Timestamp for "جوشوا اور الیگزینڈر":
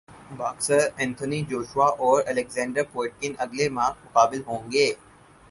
1.49-2.83